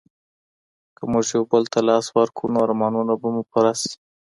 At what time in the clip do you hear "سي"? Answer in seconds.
3.81-3.93